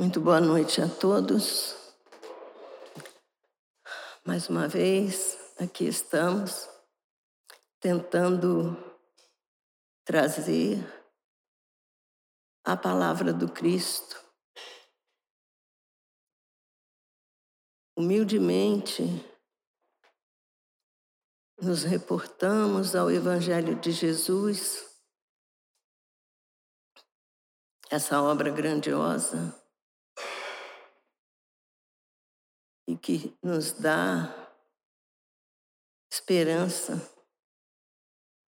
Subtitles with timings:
[0.00, 1.76] Muito boa noite a todos.
[4.24, 6.66] Mais uma vez, aqui estamos,
[7.78, 8.82] tentando
[10.02, 10.78] trazer
[12.64, 14.18] a palavra do Cristo.
[17.94, 19.02] Humildemente,
[21.60, 24.98] nos reportamos ao Evangelho de Jesus,
[27.90, 29.59] essa obra grandiosa
[32.90, 34.34] e que nos dá
[36.10, 37.00] esperança,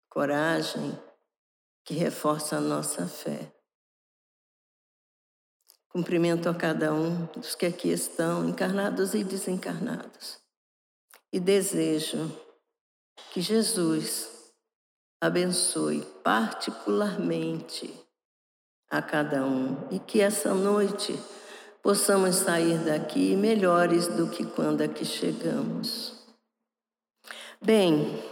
[0.09, 0.99] coragem,
[1.85, 3.53] que reforça a nossa fé.
[5.91, 10.41] Cumprimento a cada um dos que aqui estão, encarnados e desencarnados,
[11.31, 12.35] e desejo
[13.33, 14.55] que Jesus
[15.21, 17.93] abençoe particularmente
[18.89, 21.13] a cada um e que essa noite
[21.83, 26.15] possamos sair daqui melhores do que quando aqui chegamos.
[27.63, 28.23] Bem,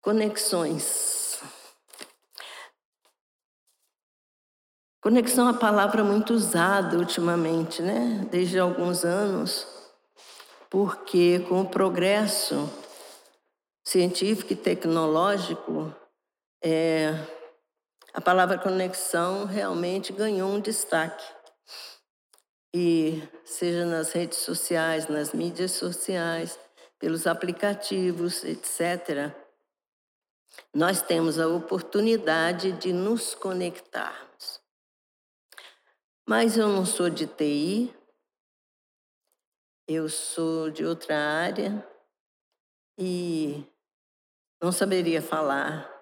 [0.00, 1.40] conexões.
[5.02, 8.26] Conexão é uma palavra muito usada ultimamente, né?
[8.30, 9.66] Desde alguns anos,
[10.68, 12.70] porque com o progresso
[13.82, 15.94] científico e tecnológico,
[16.62, 17.14] é,
[18.12, 21.24] a palavra conexão realmente ganhou um destaque.
[22.74, 26.58] E seja nas redes sociais, nas mídias sociais,
[26.98, 29.34] pelos aplicativos, etc.,
[30.74, 34.60] nós temos a oportunidade de nos conectarmos.
[36.28, 37.92] Mas eu não sou de TI,
[39.88, 41.84] eu sou de outra área
[42.96, 43.64] e
[44.62, 45.99] não saberia falar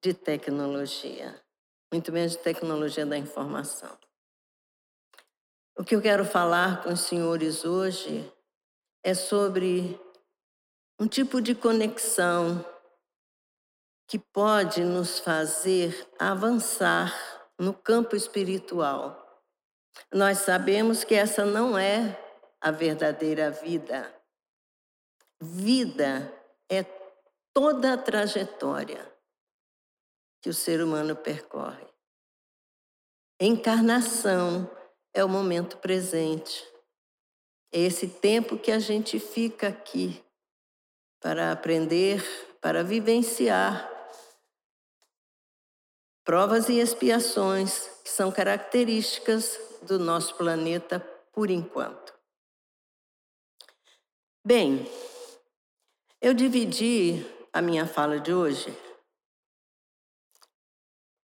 [0.00, 1.42] de tecnologia,
[1.92, 3.98] muito menos de tecnologia da informação.
[5.76, 8.32] O que eu quero falar com os senhores hoje
[9.02, 9.98] é sobre
[11.00, 12.64] um tipo de conexão
[14.06, 17.14] que pode nos fazer avançar
[17.58, 19.44] no campo espiritual.
[20.12, 22.18] Nós sabemos que essa não é
[22.60, 24.12] a verdadeira vida.
[25.40, 26.32] Vida
[26.68, 26.84] é
[27.52, 29.17] toda a trajetória
[30.40, 31.86] que o ser humano percorre.
[33.40, 34.70] Encarnação
[35.12, 36.64] é o momento presente.
[37.72, 40.24] É esse tempo que a gente fica aqui
[41.20, 42.24] para aprender,
[42.60, 43.88] para vivenciar
[46.24, 51.00] provas e expiações que são características do nosso planeta
[51.32, 52.12] por enquanto.
[54.44, 54.86] Bem,
[56.20, 58.76] eu dividi a minha fala de hoje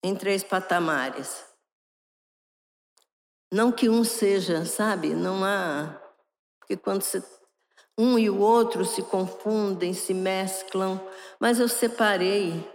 [0.03, 1.45] em três patamares.
[3.53, 5.15] Não que um seja, sabe?
[5.15, 6.01] Não há.
[6.59, 7.23] Porque quando você,
[7.99, 11.01] um e o outro se confundem, se mesclam,
[11.39, 12.69] mas eu separei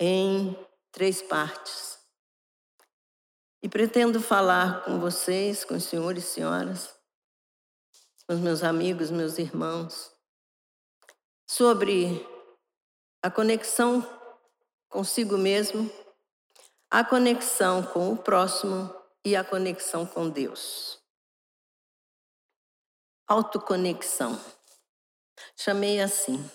[0.00, 0.56] em
[0.90, 1.98] três partes.
[3.62, 6.94] E pretendo falar com vocês, com os senhores e senhoras,
[8.26, 10.10] com os meus amigos, meus irmãos,
[11.46, 12.26] sobre
[13.22, 14.00] a conexão
[14.88, 15.90] consigo mesmo,
[16.90, 18.92] a conexão com o próximo
[19.24, 21.00] e a conexão com Deus.
[23.28, 24.36] Autoconexão.
[25.56, 26.50] Chamei assim.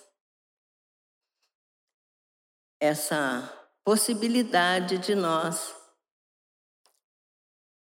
[2.82, 3.50] Essa
[3.82, 5.74] possibilidade de nós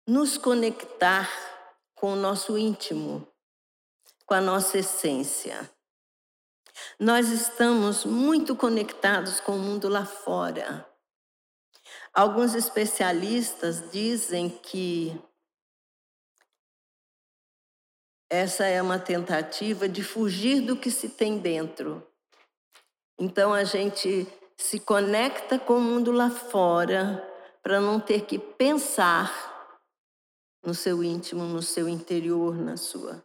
[0.07, 1.29] nos conectar
[1.95, 3.27] com o nosso íntimo,
[4.25, 5.69] com a nossa essência.
[6.97, 10.87] Nós estamos muito conectados com o mundo lá fora.
[12.17, 15.15] Alguns especialistas dizem que
[18.27, 22.03] essa é uma tentativa de fugir do que se tem dentro.
[23.19, 24.27] Então a gente
[24.57, 27.23] se conecta com o mundo lá fora
[27.61, 29.79] para não ter que pensar
[30.65, 33.23] no seu íntimo, no seu interior, na sua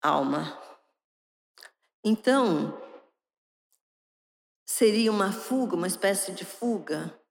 [0.00, 0.56] alma.
[2.04, 2.80] Então,
[4.64, 7.23] seria uma fuga, uma espécie de fuga?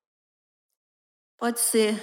[1.44, 2.01] Pode ser.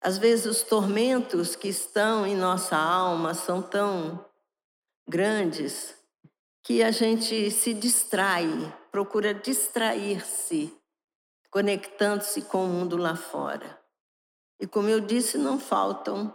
[0.00, 4.24] Às vezes, os tormentos que estão em nossa alma são tão
[5.06, 5.94] grandes
[6.62, 8.48] que a gente se distrai,
[8.90, 10.74] procura distrair-se,
[11.50, 13.78] conectando-se com o mundo lá fora.
[14.58, 16.34] E como eu disse, não faltam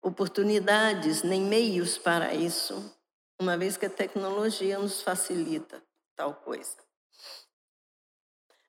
[0.00, 2.90] oportunidades nem meios para isso
[3.38, 5.82] uma vez que a tecnologia nos facilita
[6.16, 6.78] tal coisa.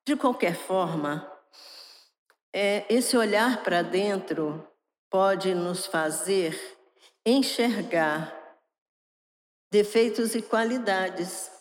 [0.05, 1.32] De qualquer forma,
[2.53, 4.65] é, esse olhar para dentro
[5.09, 6.57] pode nos fazer
[7.25, 8.39] enxergar
[9.71, 11.51] defeitos e qualidades.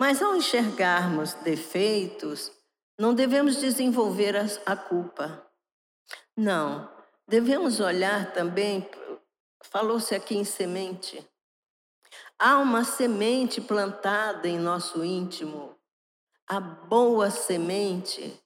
[0.00, 2.50] Mas ao enxergarmos defeitos,
[2.98, 4.34] não devemos desenvolver
[4.66, 5.46] a culpa.
[6.36, 6.90] Não,
[7.28, 8.88] devemos olhar também,
[9.62, 11.24] falou-se aqui em semente.
[12.38, 15.78] Há uma semente plantada em nosso íntimo,
[16.48, 18.42] a boa semente,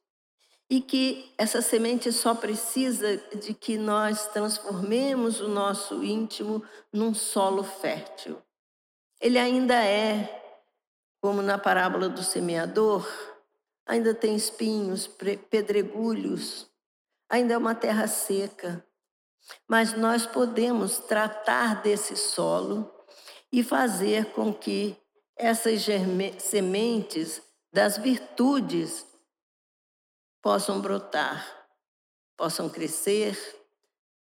[0.68, 7.62] e que essa semente só precisa de que nós transformemos o nosso íntimo num solo
[7.62, 8.42] fértil.
[9.20, 10.42] Ele ainda é,
[11.20, 13.08] como na parábola do semeador,
[13.86, 15.06] ainda tem espinhos,
[15.48, 16.68] pedregulhos,
[17.28, 18.84] ainda é uma terra seca.
[19.68, 22.92] Mas nós podemos tratar desse solo
[23.52, 24.96] e fazer com que
[25.36, 25.86] essas
[26.38, 27.40] sementes
[27.72, 29.05] das virtudes
[30.46, 31.44] possam brotar,
[32.36, 33.36] possam crescer,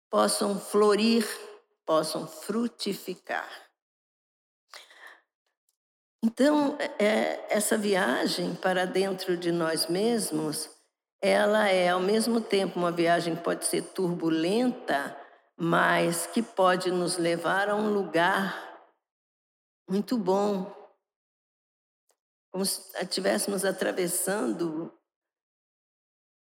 [0.07, 1.27] possam florir,
[1.83, 3.49] possam frutificar.
[6.23, 10.69] Então, é, essa viagem para dentro de nós mesmos,
[11.19, 15.17] ela é ao mesmo tempo uma viagem que pode ser turbulenta,
[15.57, 18.79] mas que pode nos levar a um lugar
[19.89, 20.71] muito bom,
[22.51, 24.95] como se estivéssemos atravessando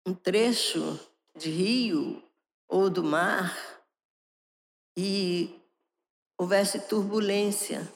[0.09, 0.99] um trecho
[1.35, 2.23] de rio
[2.67, 3.55] ou do mar
[4.97, 5.55] e
[6.35, 7.87] houvesse turbulência.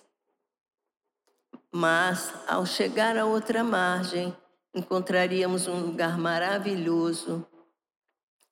[1.72, 4.36] Mas, ao chegar à outra margem,
[4.76, 7.48] encontraríamos um lugar maravilhoso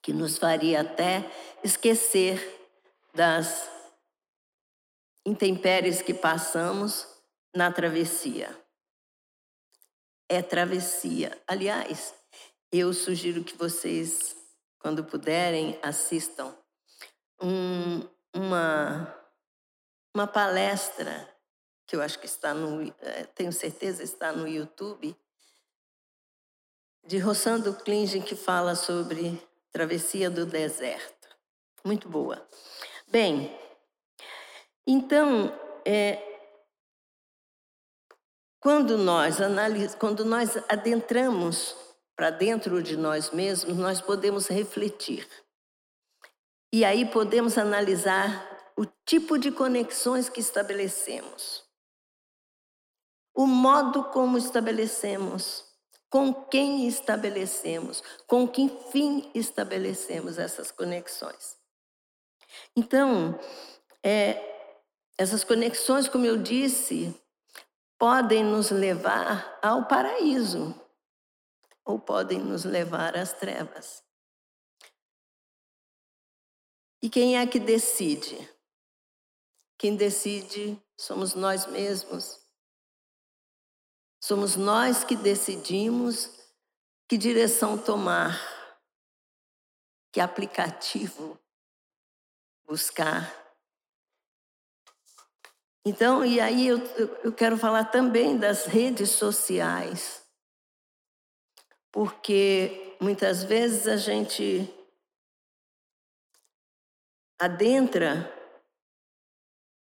[0.01, 1.29] que nos faria até
[1.63, 2.41] esquecer
[3.13, 3.69] das
[5.23, 7.07] intempéries que passamos
[7.55, 8.57] na travessia.
[10.27, 11.39] É travessia.
[11.45, 12.19] Aliás,
[12.71, 14.35] eu sugiro que vocês,
[14.79, 16.55] quando puderem, assistam
[17.41, 19.13] um, uma,
[20.15, 21.29] uma palestra
[21.85, 25.13] que eu acho que está no, é, tenho certeza está no YouTube,
[27.05, 29.41] de Rossando Klingen, que fala sobre
[29.71, 31.27] travessia do deserto.
[31.83, 32.47] Muito boa.
[33.07, 33.53] Bem,
[34.87, 35.53] então,
[35.83, 36.21] é,
[38.61, 41.75] quando nós analis, quando nós adentramos
[42.21, 45.27] para dentro de nós mesmos, nós podemos refletir.
[46.71, 51.63] E aí podemos analisar o tipo de conexões que estabelecemos,
[53.33, 55.65] o modo como estabelecemos,
[56.11, 61.57] com quem estabelecemos, com que fim estabelecemos essas conexões.
[62.75, 63.39] Então,
[64.03, 64.39] é,
[65.17, 67.19] essas conexões, como eu disse,
[67.97, 70.79] podem nos levar ao paraíso
[71.85, 74.03] ou podem nos levar às trevas.
[77.01, 78.49] E quem é que decide?
[79.77, 82.39] Quem decide somos nós mesmos.
[84.23, 86.29] Somos nós que decidimos
[87.09, 88.39] que direção tomar,
[90.13, 91.39] que aplicativo
[92.63, 93.35] buscar.
[95.83, 96.77] Então, e aí eu,
[97.23, 100.20] eu quero falar também das redes sociais
[101.91, 104.73] porque muitas vezes a gente
[107.39, 108.31] adentra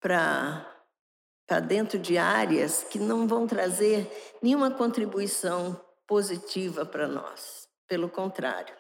[0.00, 4.11] para dentro de áreas que não vão trazer
[4.42, 7.68] nenhuma contribuição positiva para nós.
[7.87, 8.76] Pelo contrário,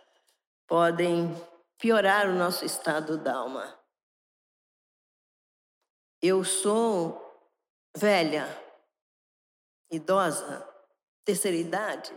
[0.66, 1.30] podem
[1.78, 3.78] piorar o nosso estado d'alma.
[6.20, 7.20] Eu sou
[7.96, 8.48] velha,
[9.90, 10.66] idosa,
[11.24, 12.12] terceira idade,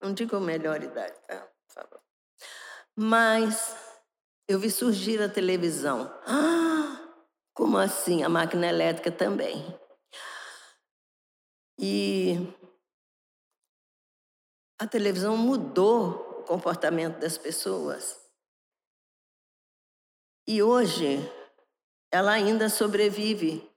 [0.00, 1.48] não digo melhor idade, tá?
[2.94, 3.76] Mas
[4.48, 6.10] eu vi surgir a televisão.
[6.26, 6.98] Ah,
[7.52, 8.22] como assim?
[8.22, 9.78] A máquina elétrica também.
[11.78, 12.54] E
[14.78, 18.18] a televisão mudou o comportamento das pessoas.
[20.48, 21.18] E hoje
[22.10, 23.70] ela ainda sobrevive.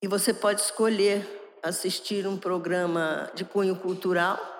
[0.00, 1.26] E você pode escolher
[1.62, 4.55] assistir um programa de cunho cultural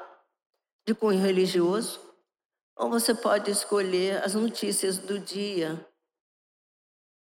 [0.86, 2.00] de cunho religioso,
[2.76, 5.84] ou você pode escolher as notícias do dia,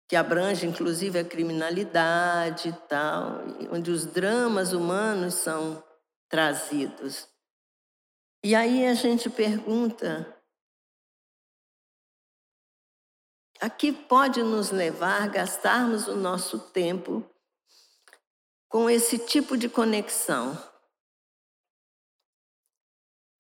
[0.09, 3.41] que abrange inclusive a criminalidade e tal,
[3.71, 5.83] onde os dramas humanos são
[6.29, 7.29] trazidos.
[8.45, 10.37] E aí a gente pergunta:
[13.61, 17.25] a que pode nos levar gastarmos o nosso tempo
[18.69, 20.72] com esse tipo de conexão?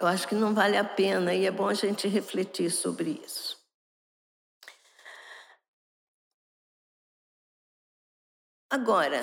[0.02, 3.56] Eu acho que não vale a pena e é bom a gente refletir sobre isso.
[8.68, 9.23] Agora,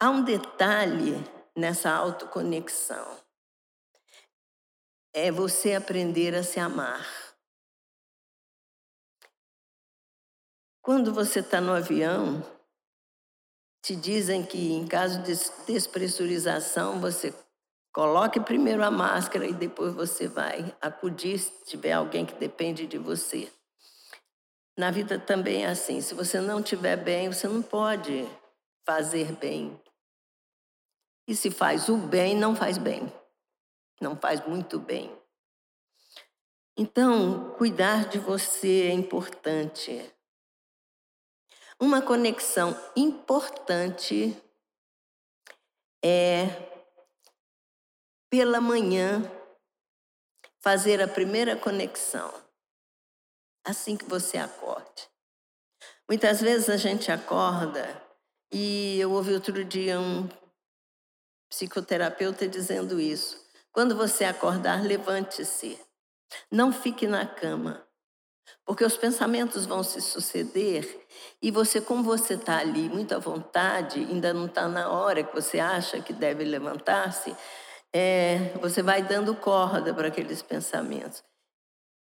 [0.00, 1.16] há um detalhe
[1.54, 3.22] nessa autoconexão.
[5.12, 7.06] É você aprender a se amar.
[10.80, 12.40] Quando você está no avião,
[13.82, 15.34] te dizem que em caso de
[15.66, 17.34] despressurização, você
[17.92, 22.98] coloque primeiro a máscara e depois você vai acudir se tiver alguém que depende de
[22.98, 23.52] você.
[24.76, 28.26] Na vida também é assim, se você não estiver bem, você não pode
[28.86, 29.78] fazer bem.
[31.28, 33.12] E se faz o bem, não faz bem.
[34.00, 35.14] Não faz muito bem.
[36.76, 40.12] Então, cuidar de você é importante.
[41.78, 44.36] Uma conexão importante
[46.02, 46.46] é,
[48.30, 49.20] pela manhã,
[50.60, 52.32] fazer a primeira conexão,
[53.64, 55.10] assim que você acorde.
[56.08, 58.00] Muitas vezes a gente acorda
[58.52, 60.28] e eu ouvi outro dia um
[61.50, 63.44] psicoterapeuta dizendo isso.
[63.72, 65.78] Quando você acordar, levante-se.
[66.50, 67.84] Não fique na cama.
[68.64, 71.06] Porque os pensamentos vão se suceder
[71.42, 75.34] e você, como você está ali muito à vontade, ainda não está na hora que
[75.34, 77.34] você acha que deve levantar-se,
[77.92, 81.22] é, você vai dando corda para aqueles pensamentos.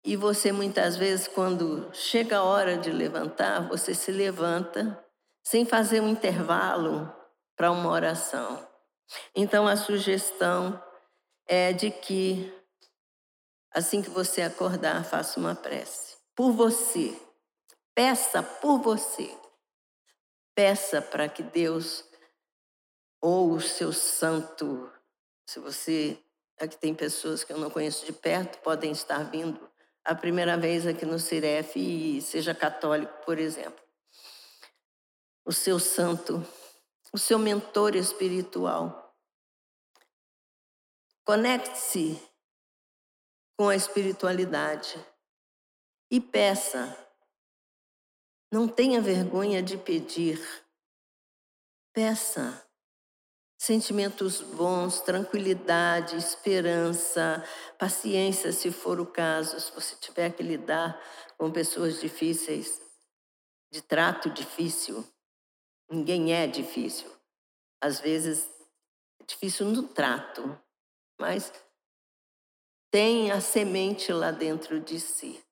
[0.04, 5.04] E você, muitas vezes, quando chega a hora de levantar, você se levanta
[5.42, 7.12] sem fazer um intervalo
[7.56, 8.66] para uma oração.
[9.34, 10.82] Então, a sugestão
[11.46, 12.52] é de que,
[13.72, 17.20] assim que você acordar, faça uma prece por você.
[17.94, 19.36] Peça por você.
[20.54, 22.04] Peça para que Deus
[23.20, 24.88] ou o seu santo,
[25.48, 26.22] se você,
[26.60, 29.58] aqui tem pessoas que eu não conheço de perto, podem estar vindo
[30.04, 33.82] a primeira vez aqui no Ciref e seja católico, por exemplo.
[35.46, 36.46] O seu santo,
[37.14, 39.16] o seu mentor espiritual.
[41.24, 42.22] Conecte-se
[43.56, 45.02] com a espiritualidade
[46.10, 46.94] e peça.
[48.52, 50.38] Não tenha vergonha de pedir.
[51.94, 52.67] Peça.
[53.60, 57.44] Sentimentos bons, tranquilidade, esperança,
[57.76, 60.96] paciência, se for o caso, se você tiver que lidar
[61.36, 62.80] com pessoas difíceis,
[63.72, 65.04] de trato difícil.
[65.90, 67.10] Ninguém é difícil.
[67.80, 68.48] Às vezes
[69.20, 70.56] é difícil no trato,
[71.18, 71.52] mas
[72.92, 75.44] tem a semente lá dentro de si.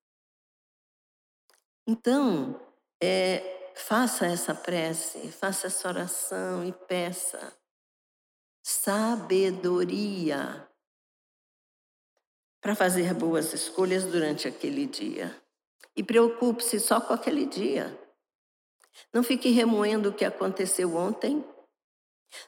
[1.85, 2.61] Então,
[3.03, 7.53] é, faça essa prece, faça essa oração e peça
[8.69, 10.69] sabedoria
[12.61, 15.41] para fazer boas escolhas durante aquele dia.
[15.95, 17.97] E preocupe-se só com aquele dia.
[19.13, 21.45] Não fique remoendo o que aconteceu ontem.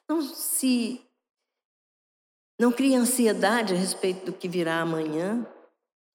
[0.08, 1.06] Não se
[2.58, 5.46] não crie ansiedade a respeito do que virá amanhã.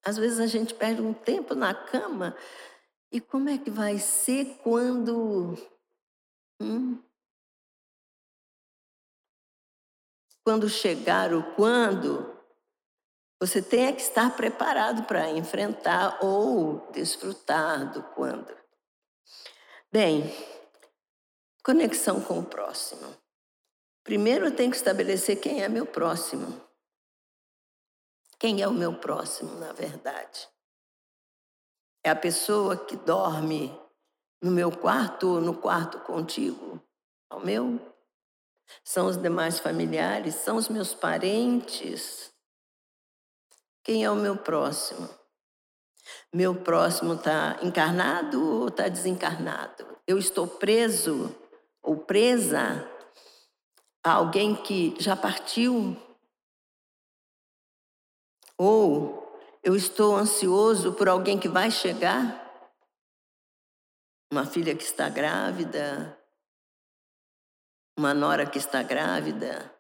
[0.03, 2.35] Às vezes a gente perde um tempo na cama
[3.09, 5.57] e como é que vai ser quando.
[6.59, 7.01] Hum?
[10.43, 12.37] Quando chegar o quando,
[13.39, 18.55] você tem que estar preparado para enfrentar ou desfrutar do quando.
[19.91, 20.23] Bem,
[21.63, 23.15] conexão com o próximo.
[24.03, 26.61] Primeiro eu tenho que estabelecer quem é meu próximo.
[28.39, 30.49] Quem é o meu próximo, na verdade?
[32.03, 33.77] É a pessoa que dorme
[34.41, 36.81] no meu quarto ou no quarto contigo
[37.29, 37.92] ao meu?
[38.83, 40.35] São os demais familiares?
[40.35, 42.31] São os meus parentes?
[43.83, 45.09] Quem é o meu próximo?
[46.33, 49.85] Meu próximo está encarnado ou está desencarnado?
[50.07, 51.35] Eu estou preso
[51.81, 52.89] ou presa
[54.03, 55.95] a alguém que já partiu?
[58.57, 59.23] Ou
[59.61, 62.41] eu estou ansioso por alguém que vai chegar?
[64.31, 66.17] Uma filha que está grávida?
[67.97, 69.71] Uma nora que está grávida?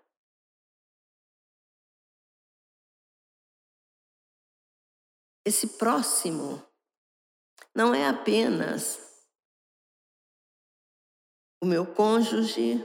[5.45, 6.65] Esse próximo
[7.75, 8.99] não é apenas
[11.61, 12.75] o meu cônjuge,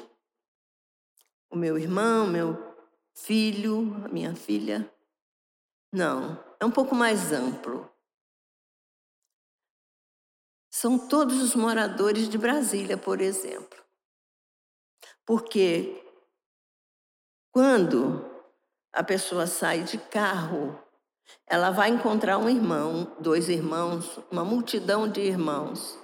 [1.50, 2.56] o meu irmão, meu
[3.14, 4.92] filho, a minha filha.
[5.92, 7.92] Não, é um pouco mais amplo.
[10.70, 13.87] São todos os moradores de Brasília, por exemplo.
[15.28, 16.02] Porque
[17.52, 18.24] quando
[18.90, 20.82] a pessoa sai de carro,
[21.46, 25.98] ela vai encontrar um irmão, dois irmãos, uma multidão de irmãos.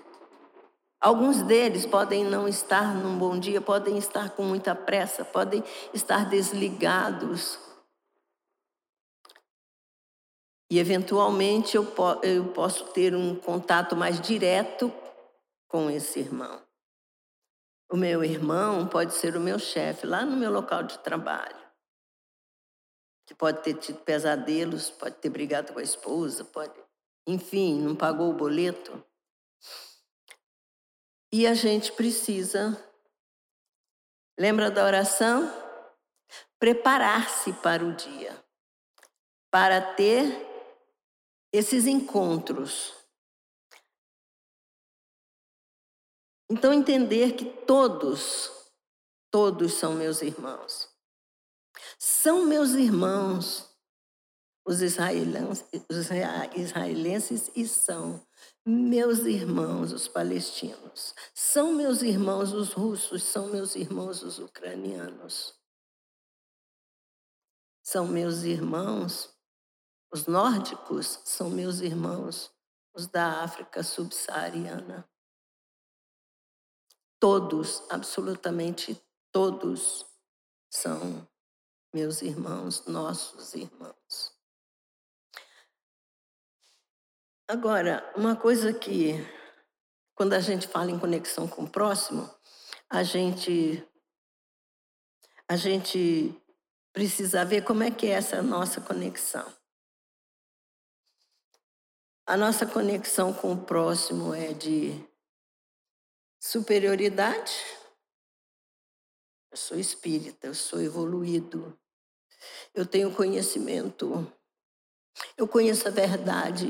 [1.00, 5.64] Alguns deles podem não estar num bom dia, podem estar com muita pressa, podem
[5.94, 7.58] estar desligados.
[10.70, 14.92] E, eventualmente, eu, po eu posso ter um contato mais direto
[15.66, 16.63] com esse irmão.
[17.94, 21.64] O meu irmão pode ser o meu chefe lá no meu local de trabalho
[23.24, 26.74] que pode ter tido pesadelos, pode ter brigado com a esposa, pode,
[27.24, 29.00] enfim, não pagou o boleto.
[31.32, 32.76] E a gente precisa,
[34.36, 35.48] lembra da oração?
[36.58, 38.44] Preparar-se para o dia,
[39.52, 40.44] para ter
[41.52, 43.03] esses encontros.
[46.50, 48.50] Então, entender que todos,
[49.30, 50.88] todos são meus irmãos.
[51.98, 53.70] São meus irmãos,
[54.66, 55.64] os israelenses,
[57.54, 58.24] e são
[58.64, 61.14] meus irmãos, os palestinos.
[61.34, 65.54] São meus irmãos, os russos, são meus irmãos, os ucranianos.
[67.82, 69.34] São meus irmãos,
[70.10, 72.50] os nórdicos são meus irmãos,
[72.94, 75.06] os da África subsaariana.
[77.24, 79.02] Todos, absolutamente
[79.32, 80.04] todos,
[80.68, 81.26] são
[81.90, 84.30] meus irmãos, nossos irmãos.
[87.48, 89.14] Agora, uma coisa que,
[90.14, 92.28] quando a gente fala em conexão com o próximo,
[92.90, 93.82] a gente,
[95.48, 96.38] a gente
[96.92, 99.50] precisa ver como é que é essa nossa conexão.
[102.26, 105.13] A nossa conexão com o próximo é de
[106.44, 107.54] superioridade.
[109.50, 111.78] Eu sou espírita, eu sou evoluído,
[112.74, 114.30] eu tenho conhecimento,
[115.38, 116.66] eu conheço a verdade.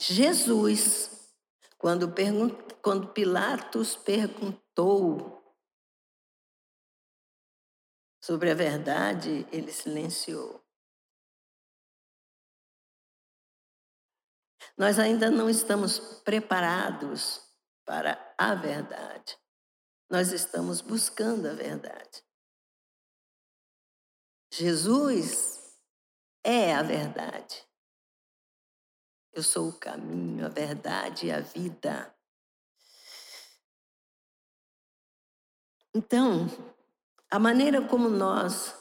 [0.00, 1.32] Jesus,
[1.78, 2.12] quando,
[2.82, 5.56] quando Pilatos perguntou
[8.20, 10.60] sobre a verdade, ele silenciou.
[14.76, 17.49] Nós ainda não estamos preparados
[17.90, 19.36] para a verdade.
[20.08, 22.22] Nós estamos buscando a verdade.
[24.52, 25.76] Jesus
[26.44, 27.66] é a verdade.
[29.32, 32.14] Eu sou o caminho, a verdade e a vida.
[35.92, 36.46] Então,
[37.28, 38.72] a maneira como nós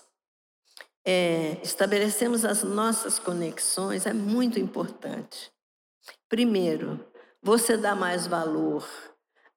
[1.04, 5.52] é, estabelecemos as nossas conexões é muito importante.
[6.30, 7.04] Primeiro,
[7.42, 8.88] você dá mais valor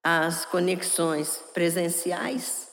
[0.03, 2.71] às conexões presenciais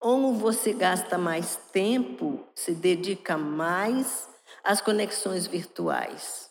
[0.00, 4.28] ou você gasta mais tempo, se dedica mais
[4.64, 6.50] às conexões virtuais?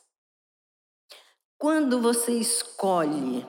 [1.58, 3.46] Quando você escolhe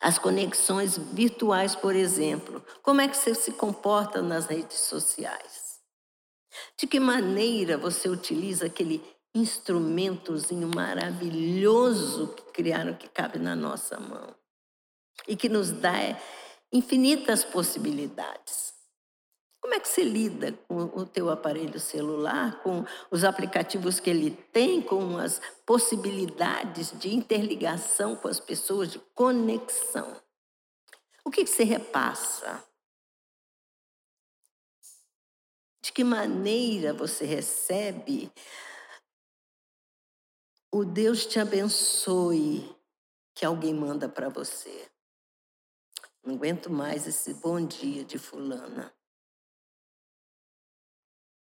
[0.00, 5.80] as conexões virtuais, por exemplo, como é que você se comporta nas redes sociais?
[6.78, 9.02] De que maneira você utiliza aquele
[9.34, 14.34] instrumentozinho maravilhoso que criaram que cabe na nossa mão
[15.26, 15.92] e que nos dá
[16.72, 18.74] infinitas possibilidades?
[19.60, 24.30] Como é que você lida com o teu aparelho celular, com os aplicativos que ele
[24.30, 30.20] tem, com as possibilidades de interligação com as pessoas, de conexão?
[31.24, 32.62] O que você repassa?
[35.82, 38.30] De que maneira você recebe
[40.74, 42.76] o Deus te abençoe
[43.32, 44.90] que alguém manda para você?
[46.20, 48.92] Não aguento mais esse bom dia de fulana.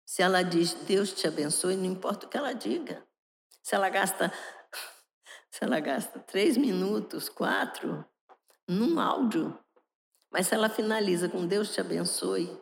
[0.06, 3.04] Se ela diz Deus te abençoe, não importa o que ela diga.
[3.64, 4.32] Se ela gasta,
[5.50, 8.06] se ela gasta três minutos, quatro,
[8.68, 9.60] num áudio,
[10.32, 12.56] mas se ela finaliza com Deus te abençoe,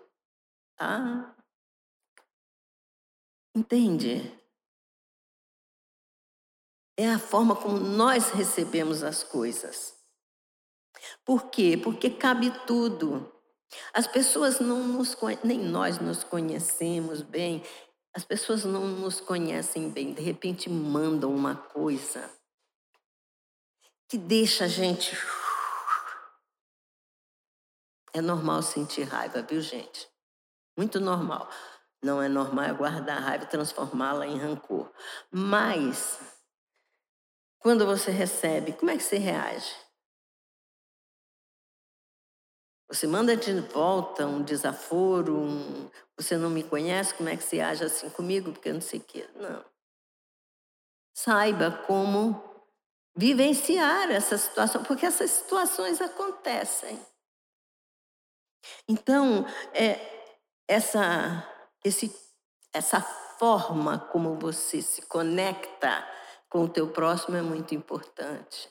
[0.80, 1.36] ah,
[3.54, 4.41] entende?
[7.02, 9.96] É a forma como nós recebemos as coisas.
[11.26, 11.76] Por quê?
[11.76, 13.34] Porque cabe tudo.
[13.92, 17.64] As pessoas não nos nem nós nos conhecemos bem.
[18.14, 22.30] As pessoas não nos conhecem bem, de repente mandam uma coisa
[24.08, 25.18] que deixa a gente
[28.14, 30.08] É normal sentir raiva, viu, gente?
[30.78, 31.50] Muito normal.
[32.04, 34.92] Não é normal é guardar a raiva e transformá-la em rancor.
[35.32, 36.20] Mas
[37.62, 39.74] quando você recebe, como é que você reage?
[42.90, 47.62] Você manda de volta um desaforo, um, você não me conhece, como é que você
[47.62, 49.30] age assim comigo, porque eu não sei o quê.
[49.36, 49.64] Não.
[51.14, 52.44] Saiba como
[53.16, 57.00] vivenciar essa situação, porque essas situações acontecem.
[58.88, 60.00] Então, é,
[60.68, 61.48] essa,
[61.84, 62.14] esse,
[62.74, 66.21] essa forma como você se conecta
[66.52, 68.70] com o teu próximo é muito importante.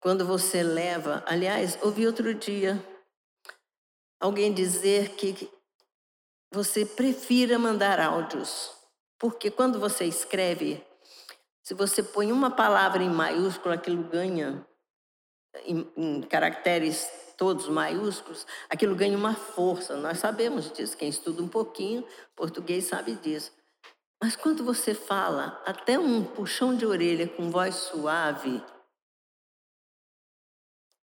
[0.00, 2.82] Quando você leva, aliás, ouvi outro dia
[4.20, 5.50] alguém dizer que
[6.52, 8.70] você prefira mandar áudios,
[9.18, 10.80] porque quando você escreve,
[11.60, 14.64] se você põe uma palavra em maiúsculo, aquilo ganha
[15.64, 19.96] em, em caracteres todos maiúsculos, aquilo ganha uma força.
[19.96, 23.57] Nós sabemos disso, quem estuda um pouquinho português sabe disso.
[24.20, 28.62] Mas quando você fala, até um puxão de orelha com voz suave,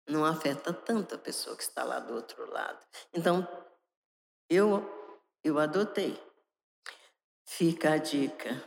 [0.07, 2.85] não afeta tanto a pessoa que está lá do outro lado.
[3.13, 3.47] Então,
[4.49, 4.85] eu,
[5.43, 6.21] eu adotei.
[7.45, 8.61] Fica a dica.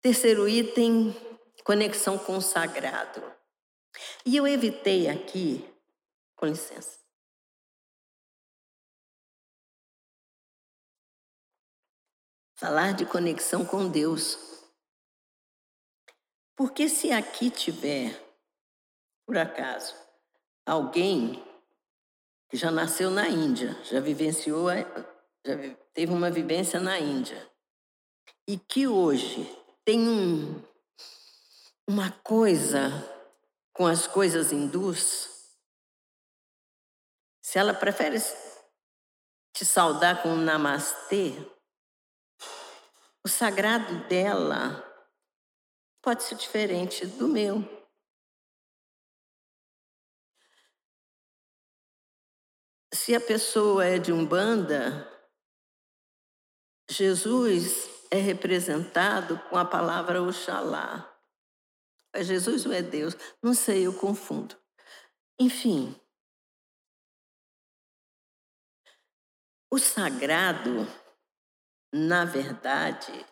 [0.00, 1.14] Terceiro item,
[1.64, 3.22] conexão com o sagrado.
[4.24, 5.68] E eu evitei aqui,
[6.34, 7.05] com licença.
[12.56, 14.38] Falar de conexão com Deus.
[16.56, 18.26] Porque se aqui tiver
[19.26, 19.94] por acaso,
[20.64, 21.44] alguém
[22.48, 24.68] que já nasceu na Índia, já vivenciou,
[25.44, 27.50] já teve uma vivência na Índia,
[28.46, 29.44] e que hoje
[29.84, 30.62] tem um,
[31.88, 32.90] uma coisa
[33.72, 35.28] com as coisas hindus,
[37.42, 38.18] se ela prefere
[39.52, 41.34] te saudar com um namastê,
[43.26, 44.84] o sagrado dela
[46.00, 47.56] pode ser diferente do meu.
[52.94, 55.10] Se a pessoa é de Umbanda,
[56.88, 61.12] Jesus é representado com a palavra Oxalá.
[62.14, 63.16] É Jesus ou é Deus?
[63.42, 64.56] Não sei, eu confundo.
[65.36, 66.00] Enfim.
[69.68, 70.86] O sagrado,
[71.96, 73.24] na verdade,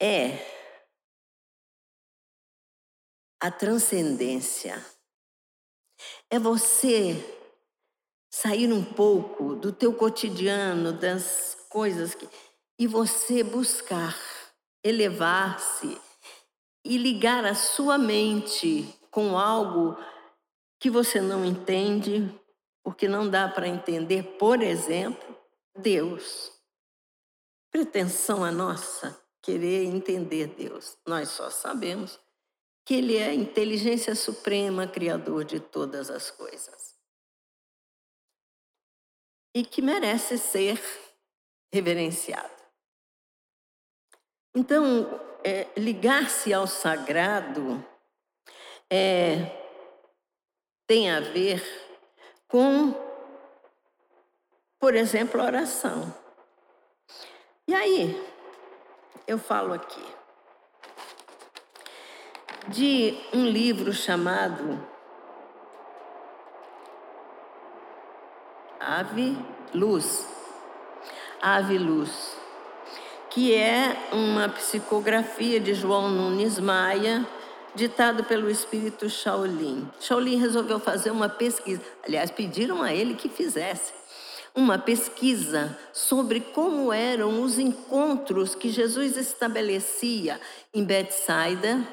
[0.00, 0.38] é
[3.40, 4.82] a transcendência.
[6.30, 7.22] É você
[8.30, 12.28] sair um pouco do teu cotidiano, das coisas que
[12.78, 14.16] e você buscar
[14.82, 16.00] elevar-se
[16.84, 19.96] e ligar a sua mente com algo
[20.80, 22.28] que você não entende,
[22.82, 25.36] porque não dá para entender, por exemplo,
[25.76, 26.53] Deus.
[27.74, 30.96] Pretensão a nossa querer entender Deus.
[31.04, 32.20] Nós só sabemos
[32.86, 36.94] que Ele é a inteligência suprema, criador de todas as coisas
[39.52, 40.80] e que merece ser
[41.72, 42.54] reverenciado.
[44.54, 47.84] Então, é, ligar-se ao sagrado
[48.88, 49.50] é,
[50.86, 51.60] tem a ver
[52.46, 52.94] com,
[54.78, 56.22] por exemplo, oração.
[57.74, 58.24] E aí,
[59.26, 60.00] eu falo aqui
[62.68, 64.80] de um livro chamado
[68.78, 69.36] Ave
[69.74, 70.24] Luz.
[71.42, 72.36] Ave Luz,
[73.28, 77.26] que é uma psicografia de João Nunes Maia,
[77.74, 79.90] ditado pelo espírito Shaolin.
[79.98, 84.03] Shaolin resolveu fazer uma pesquisa, aliás, pediram a ele que fizesse
[84.54, 90.40] uma pesquisa sobre como eram os encontros que Jesus estabelecia
[90.72, 91.86] em Betsaida,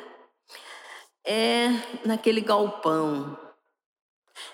[1.26, 1.70] é
[2.06, 3.38] naquele galpão.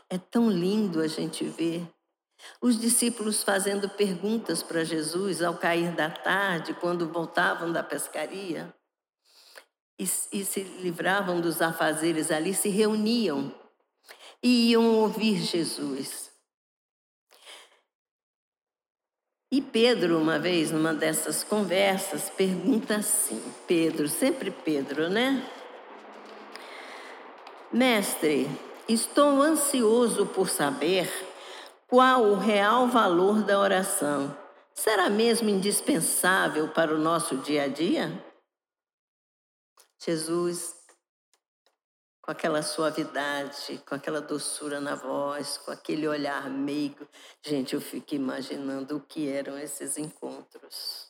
[0.10, 1.88] É tão lindo a gente ver
[2.62, 8.74] os discípulos fazendo perguntas para Jesus ao cair da tarde, quando voltavam da pescaria,
[10.00, 13.54] e, e se livravam dos afazeres ali, se reuniam
[14.42, 16.27] e iam ouvir Jesus.
[19.50, 25.50] E Pedro, uma vez, numa dessas conversas, pergunta assim: Pedro, sempre Pedro, né?
[27.72, 28.50] Mestre,
[28.90, 31.10] estou ansioso por saber
[31.88, 34.36] qual o real valor da oração?
[34.74, 38.12] Será mesmo indispensável para o nosso dia a dia?
[39.98, 40.77] Jesus,
[42.28, 47.08] com aquela suavidade, com aquela doçura na voz, com aquele olhar meigo.
[47.42, 51.10] Gente, eu fico imaginando o que eram esses encontros.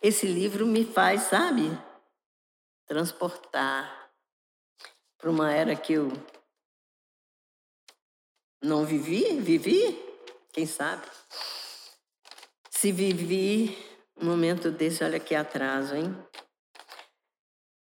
[0.00, 1.76] Esse livro me faz, sabe,
[2.86, 4.08] transportar
[5.18, 6.12] para uma era que eu
[8.62, 9.40] Não vivi?
[9.40, 10.00] Vivi?
[10.52, 11.04] Quem sabe?
[12.70, 13.76] Se vivi
[14.16, 16.16] um momento desse, olha que atraso, hein?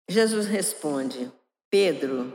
[0.07, 1.29] Jesus responde:
[1.73, 2.31] Pedro,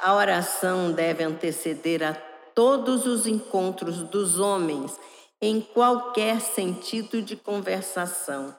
[0.00, 2.14] a oração deve anteceder a
[2.54, 4.98] todos os encontros dos homens
[5.38, 8.58] em qualquer sentido de conversação.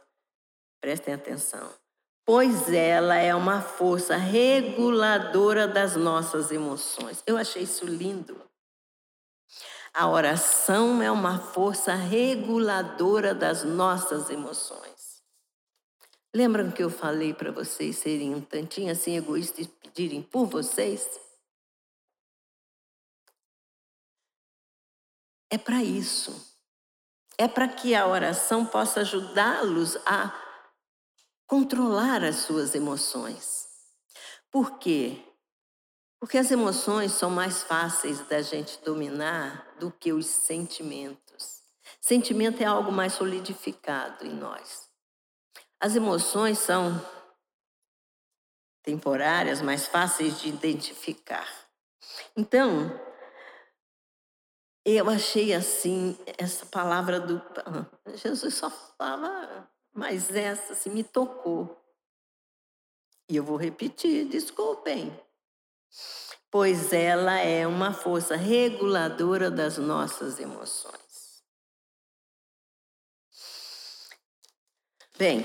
[0.80, 1.74] Prestem atenção.
[2.24, 7.24] Pois ela é uma força reguladora das nossas emoções.
[7.26, 8.40] Eu achei isso lindo.
[9.92, 15.00] A oração é uma força reguladora das nossas emoções.
[16.34, 21.20] Lembram que eu falei para vocês serem um tantinho assim egoístas pedirem por vocês?
[25.50, 26.48] É para isso.
[27.38, 30.34] É para que a oração possa ajudá-los a
[31.48, 33.68] controlar as suas emoções.
[34.52, 35.26] Por quê?
[36.20, 41.64] Porque as emoções são mais fáceis da gente dominar do que os sentimentos.
[42.02, 44.90] Sentimento é algo mais solidificado em nós.
[45.80, 47.00] As emoções são
[48.84, 51.48] temporárias, mais fáceis de identificar.
[52.36, 53.00] Então,
[54.86, 57.42] eu achei assim, essa palavra do.
[58.16, 61.78] Jesus só falava, mas essa assim, me tocou.
[63.30, 65.16] E eu vou repetir, desculpem
[66.52, 71.44] pois ela é uma força reguladora das nossas emoções.
[75.18, 75.44] Bem,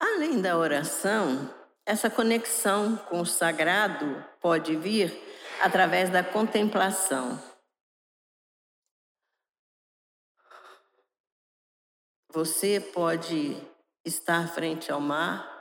[0.00, 5.12] além da oração, essa conexão com o sagrado pode vir
[5.60, 7.42] através da contemplação.
[12.30, 13.56] Você pode
[14.04, 15.58] estar frente ao mar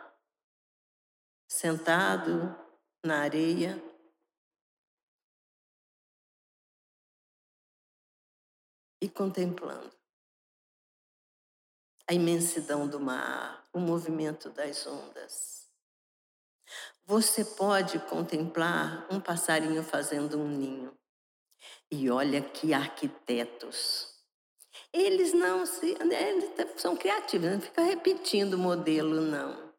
[1.47, 2.56] sentado
[3.04, 3.82] na areia.
[9.02, 9.95] E contemplando
[12.10, 15.70] a imensidão do mar, o movimento das ondas.
[17.06, 20.98] Você pode contemplar um passarinho fazendo um ninho.
[21.90, 24.13] E olha que arquitetos.
[24.92, 29.74] Eles não se, eles são criativos, não fica repetindo o modelo, não.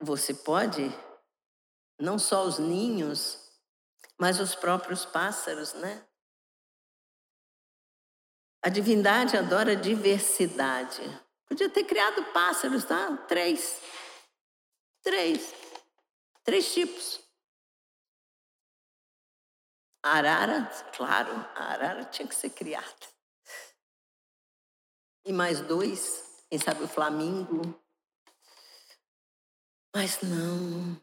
[0.00, 0.82] Você pode,
[2.00, 3.52] não só os ninhos,
[4.18, 6.04] mas os próprios pássaros, né?
[8.62, 11.02] A divindade adora diversidade.
[11.46, 13.16] Podia ter criado pássaros, tá?
[13.26, 13.80] Três.
[15.02, 15.52] Três.
[16.44, 17.20] Três tipos.
[20.04, 20.64] A arara,
[20.96, 23.06] claro, a arara tinha que ser criada.
[25.24, 27.62] E mais dois, quem sabe o flamingo,
[29.94, 31.00] mas não.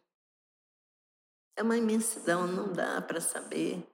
[1.56, 3.86] É uma imensidão, não dá para saber.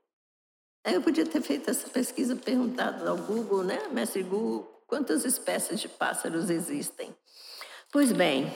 [0.94, 5.90] Eu podia ter feito essa pesquisa, perguntado ao Google, né, mestre Google, quantas espécies de
[5.90, 7.16] pássaros existem.
[7.92, 8.56] Pois bem,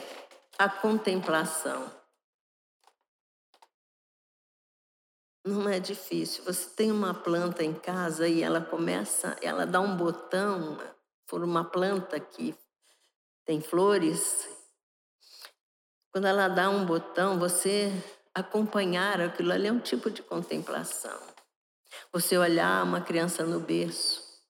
[0.58, 1.90] a contemplação.
[5.44, 6.44] Não é difícil.
[6.44, 10.78] Você tem uma planta em casa e ela começa, ela dá um botão,
[11.26, 12.54] for uma planta que
[13.44, 14.48] tem flores,
[16.12, 17.92] quando ela dá um botão, você
[18.34, 21.29] acompanhar aquilo ali é um tipo de contemplação.
[22.12, 24.42] Você olhar uma criança no berço,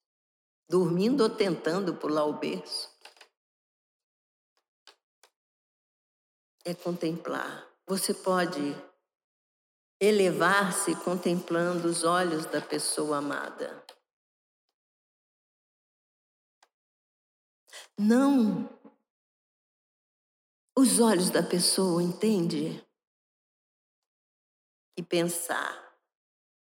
[0.68, 2.90] dormindo ou tentando pular o berço.
[6.64, 7.68] É contemplar.
[7.87, 8.75] Você pode
[10.01, 13.85] elevar-se contemplando os olhos da pessoa amada.
[17.99, 18.81] Não
[20.75, 22.83] os olhos da pessoa, entende?
[24.96, 25.89] E pensar,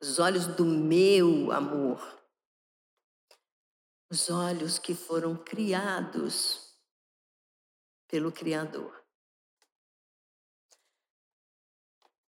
[0.04, 1.98] os olhos do meu amor,
[4.12, 6.78] os olhos que foram criados
[8.10, 9.02] pelo Criador.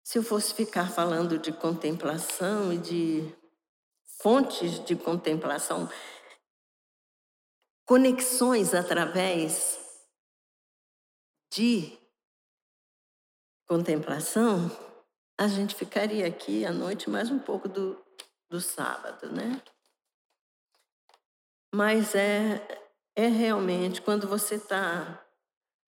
[0.05, 3.37] Se eu fosse ficar falando de contemplação e de
[4.21, 5.91] fontes de contemplação,
[7.85, 9.77] conexões através
[11.51, 11.99] de
[13.67, 14.71] contemplação,
[15.39, 18.03] a gente ficaria aqui à noite mais um pouco do,
[18.49, 19.61] do sábado, né?
[21.75, 22.67] Mas é,
[23.15, 25.23] é realmente quando você está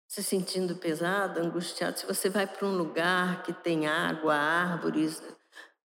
[0.08, 5.21] se sentindo pesado, angustiado, se você vai para um lugar que tem água, árvores,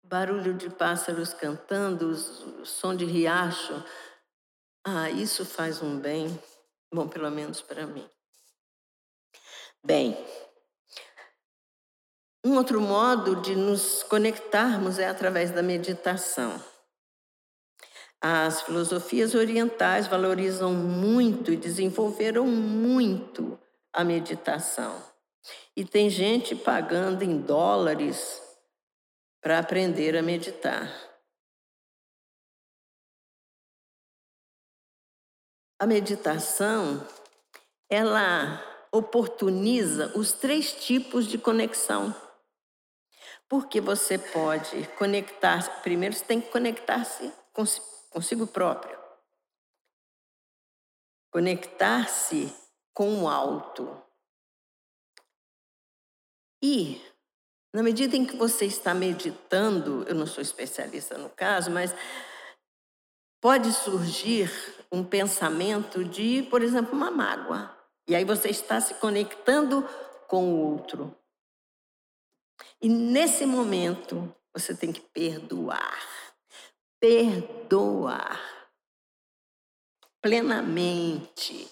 [0.02, 2.14] barulho de pássaros cantando,
[2.64, 3.84] som de riacho,
[4.82, 6.42] ah, isso faz um bem,
[6.92, 8.08] bom, pelo menos para mim.
[9.84, 10.16] Bem,
[12.44, 16.62] Um outro modo de nos conectarmos é através da meditação.
[18.20, 23.58] As filosofias orientais valorizam muito e desenvolveram muito
[23.90, 25.02] a meditação.
[25.74, 28.42] E tem gente pagando em dólares
[29.40, 30.92] para aprender a meditar.
[35.78, 37.06] A meditação,
[37.90, 42.23] ela oportuniza os três tipos de conexão.
[43.54, 47.32] Porque você pode conectar, primeiro você tem que conectar-se
[48.10, 48.98] consigo próprio.
[51.30, 52.52] Conectar-se
[52.92, 53.96] com o alto.
[56.60, 57.00] E,
[57.72, 61.94] na medida em que você está meditando, eu não sou especialista no caso, mas
[63.40, 64.50] pode surgir
[64.90, 67.72] um pensamento de, por exemplo, uma mágoa.
[68.08, 69.88] E aí você está se conectando
[70.26, 71.16] com o outro.
[72.84, 76.14] E nesse momento, você tem que perdoar
[77.00, 78.40] perdoar
[80.22, 81.70] plenamente.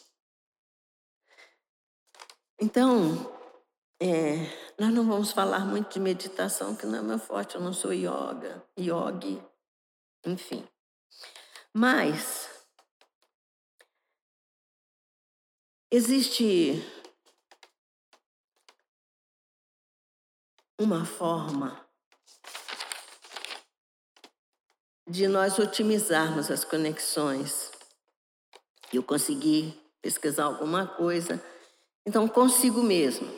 [2.59, 3.31] Então,
[4.01, 4.47] é,
[4.79, 7.93] nós não vamos falar muito de meditação, que não é meu forte, eu não sou
[7.93, 9.43] yoga, yogi,
[10.27, 10.67] enfim.
[11.75, 12.51] Mas
[15.91, 17.02] existe
[20.83, 21.81] uma forma
[25.07, 27.71] de nós otimizarmos as conexões.
[28.93, 31.41] Eu consegui pesquisar alguma coisa,
[32.05, 33.31] então consigo mesmo.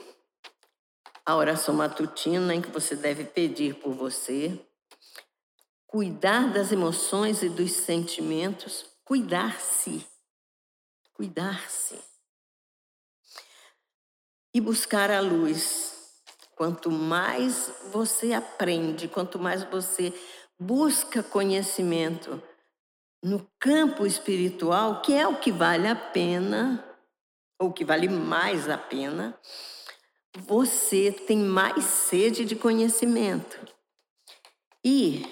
[1.26, 4.58] A oração matutina em que você deve pedir por você,
[5.86, 10.06] cuidar das emoções e dos sentimentos, cuidar-se.
[11.12, 11.98] Cuidar-se.
[14.54, 15.93] E buscar a luz.
[16.56, 20.12] Quanto mais você aprende, quanto mais você
[20.58, 22.40] busca conhecimento
[23.22, 26.84] no campo espiritual, que é o que vale a pena,
[27.58, 29.38] ou que vale mais a pena,
[30.36, 33.58] você tem mais sede de conhecimento.
[34.84, 35.24] E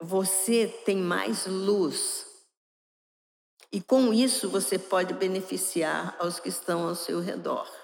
[0.00, 2.26] você tem mais luz.
[3.72, 7.81] E com isso você pode beneficiar aos que estão ao seu redor.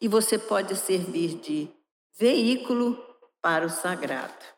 [0.00, 1.70] E você pode servir de
[2.16, 2.96] veículo
[3.40, 4.54] para o sagrado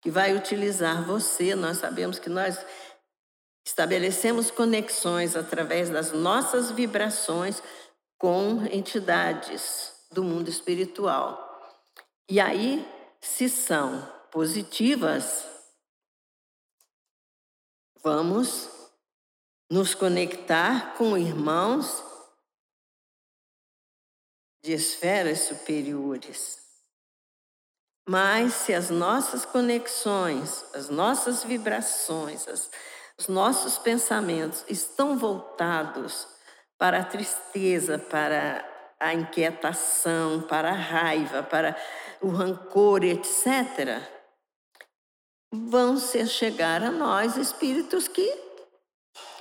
[0.00, 1.54] que vai utilizar você.
[1.54, 2.64] Nós sabemos que nós
[3.64, 7.62] estabelecemos conexões através das nossas vibrações
[8.18, 11.46] com entidades do mundo espiritual.
[12.28, 12.86] E aí,
[13.20, 15.44] se são positivas,
[18.02, 18.68] vamos
[19.70, 22.02] nos conectar com irmãos
[24.62, 26.58] de esferas superiores.
[28.08, 32.70] Mas se as nossas conexões, as nossas vibrações, as,
[33.18, 36.26] os nossos pensamentos estão voltados
[36.76, 38.68] para a tristeza, para
[38.98, 41.76] a inquietação, para a raiva, para
[42.20, 44.02] o rancor, etc.,
[45.52, 48.50] vão ser chegar a nós espíritos que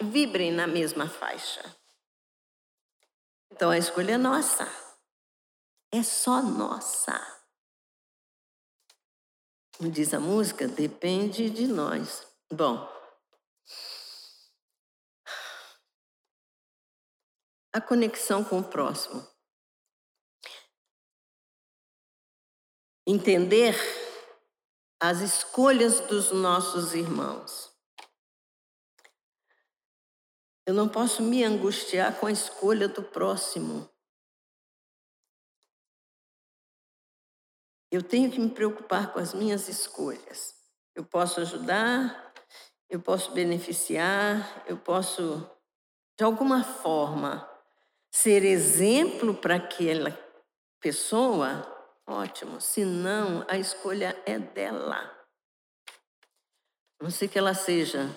[0.01, 1.63] vibrem na mesma faixa.
[3.51, 4.88] Então a escolha é nossa.
[5.91, 7.19] É só nossa.
[9.75, 12.27] Como diz a música, depende de nós.
[12.51, 12.87] Bom,
[17.73, 19.25] a conexão com o próximo.
[23.07, 23.75] Entender
[24.99, 27.69] as escolhas dos nossos irmãos.
[30.65, 33.89] Eu não posso me angustiar com a escolha do próximo.
[37.91, 40.55] Eu tenho que me preocupar com as minhas escolhas.
[40.93, 42.33] Eu posso ajudar,
[42.89, 45.49] eu posso beneficiar, eu posso,
[46.17, 47.49] de alguma forma,
[48.11, 50.17] ser exemplo para aquela
[50.79, 51.65] pessoa,
[52.05, 52.59] ótimo.
[52.61, 55.11] Se não, a escolha é dela.
[56.99, 58.09] A não ser que ela seja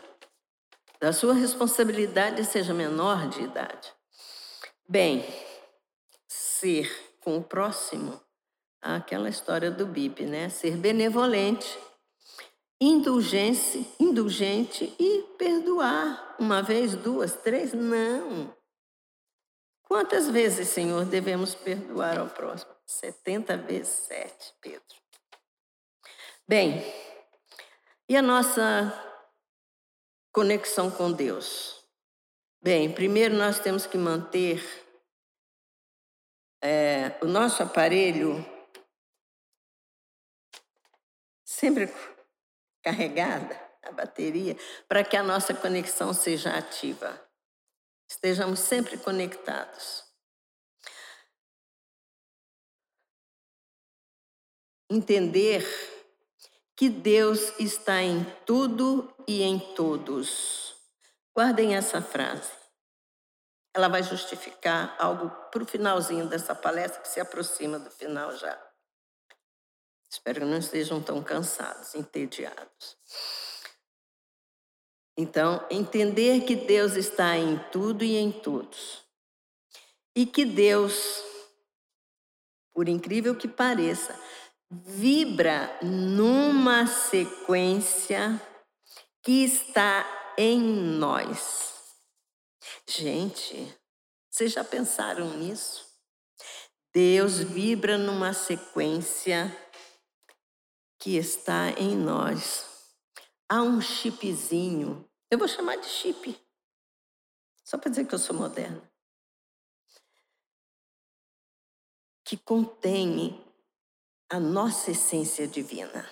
[1.01, 3.93] da sua responsabilidade seja menor de idade.
[4.89, 5.25] Bem,
[6.29, 8.21] ser com o próximo
[8.83, 10.49] aquela história do BIP, né?
[10.49, 11.79] Ser benevolente,
[12.81, 16.35] indulgente, indulgente e perdoar.
[16.39, 17.73] Uma vez, duas, três?
[17.73, 18.53] Não.
[19.85, 22.73] Quantas vezes, Senhor, devemos perdoar ao próximo?
[22.85, 24.83] 70 vezes sete, Pedro.
[26.49, 26.83] Bem,
[28.09, 28.93] e a nossa
[30.33, 31.83] conexão com Deus?
[32.61, 34.63] Bem, primeiro nós temos que manter
[36.63, 38.45] é, o nosso aparelho
[41.63, 41.95] sempre
[42.83, 44.57] carregada, a bateria,
[44.89, 47.21] para que a nossa conexão seja ativa.
[48.11, 50.03] Estejamos sempre conectados.
[54.91, 55.65] Entender
[56.77, 60.75] que Deus está em tudo e em todos.
[61.33, 62.53] Guardem essa frase.
[63.73, 68.72] Ela vai justificar algo para o finalzinho dessa palestra, que se aproxima do final já.
[70.13, 72.99] Espero que não estejam tão cansados, entediados.
[75.17, 79.03] Então, entender que Deus está em tudo e em todos.
[80.15, 81.25] E que Deus,
[82.75, 84.15] por incrível que pareça,
[84.71, 88.39] vibra numa sequência
[89.23, 91.73] que está em nós.
[92.87, 93.75] Gente,
[94.31, 95.87] vocês já pensaram nisso?
[96.93, 99.62] Deus vibra numa sequência
[101.03, 102.95] que está em nós.
[103.49, 106.41] Há um chipzinho, eu vou chamar de chip,
[107.65, 108.89] só para dizer que eu sou moderna,
[112.25, 113.45] que contém
[114.31, 116.09] a nossa essência divina.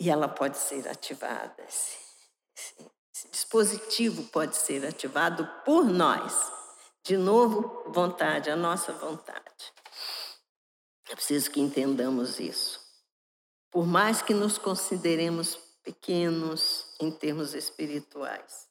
[0.00, 1.98] E ela pode ser ativada, esse,
[2.56, 6.32] esse, dispositivo pode ser ativado por nós.
[7.02, 9.75] De novo, vontade, a nossa vontade.
[11.08, 12.80] É preciso que entendamos isso.
[13.70, 18.66] Por mais que nos consideremos pequenos em termos espirituais.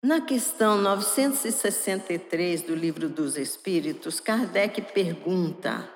[0.00, 5.90] Na questão 963 do Livro dos Espíritos, Kardec pergunta: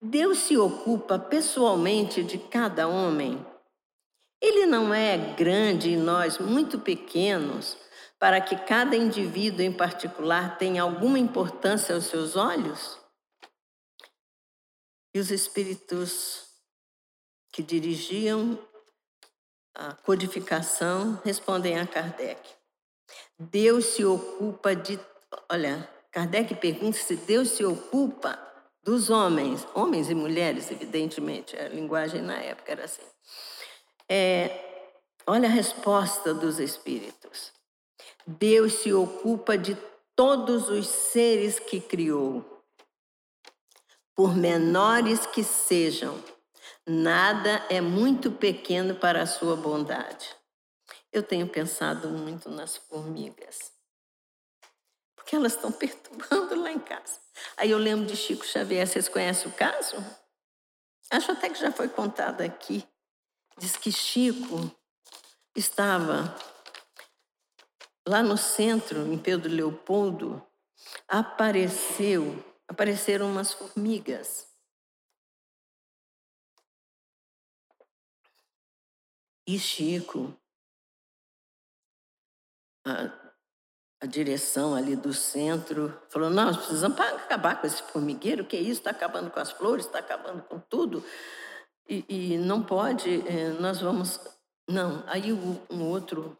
[0.00, 3.44] Deus se ocupa pessoalmente de cada homem?
[4.40, 7.76] Ele não é grande e nós muito pequenos
[8.20, 13.00] para que cada indivíduo em particular tenha alguma importância aos seus olhos?
[15.14, 16.46] E os espíritos
[17.50, 18.58] que dirigiam
[19.74, 22.40] a codificação respondem a Kardec.
[23.38, 25.00] Deus se ocupa de.
[25.50, 28.38] Olha, Kardec pergunta se Deus se ocupa
[28.84, 33.02] dos homens, homens e mulheres, evidentemente, a linguagem na época era assim.
[34.08, 34.92] É,
[35.26, 37.58] olha a resposta dos espíritos.
[38.38, 39.76] Deus se ocupa de
[40.14, 42.62] todos os seres que criou.
[44.14, 46.22] Por menores que sejam,
[46.86, 50.36] nada é muito pequeno para a sua bondade.
[51.10, 53.72] Eu tenho pensado muito nas formigas,
[55.16, 57.18] porque elas estão perturbando lá em casa.
[57.56, 59.96] Aí eu lembro de Chico Xavier, vocês conhecem o caso?
[61.10, 62.86] Acho até que já foi contado aqui.
[63.58, 64.70] Diz que Chico
[65.56, 66.32] estava
[68.10, 70.44] lá no centro, em Pedro Leopoldo,
[71.06, 74.48] apareceu, apareceram umas formigas.
[79.46, 80.36] E Chico,
[82.84, 83.12] a,
[84.00, 88.80] a direção ali do centro falou: nós precisamos acabar com esse formigueiro, que é isso?
[88.80, 91.04] Está acabando com as flores, está acabando com tudo.
[91.88, 94.20] E, e não pode, é, nós vamos.
[94.68, 96.39] Não, aí um outro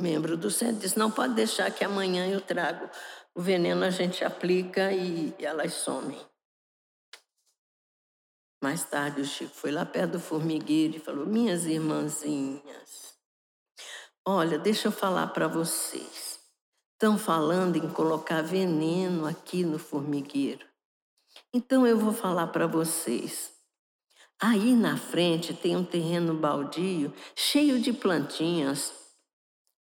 [0.00, 2.88] membro do centro disse: não pode deixar que amanhã eu trago
[3.34, 6.18] o veneno, a gente aplica e elas somem.
[8.62, 13.14] Mais tarde o Chico foi lá perto do formigueiro e falou: minhas irmãzinhas,
[14.26, 16.40] olha, deixa eu falar para vocês.
[16.92, 20.66] Estão falando em colocar veneno aqui no formigueiro.
[21.52, 23.54] Então eu vou falar para vocês.
[24.38, 28.99] Aí na frente tem um terreno baldio cheio de plantinhas